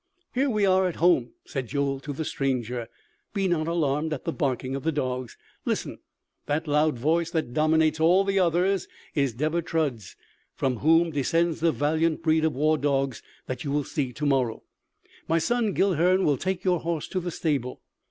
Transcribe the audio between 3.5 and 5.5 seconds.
alarmed at the barking of the dogs.